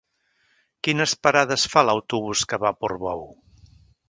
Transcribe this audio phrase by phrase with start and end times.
[0.87, 3.27] Quines parades fa l'autobús que va a Portbou?